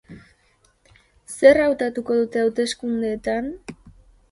Zer 1.35 1.61
hautatuko 1.67 2.19
dute 2.23 2.43
hauteskundeetan? 2.47 3.55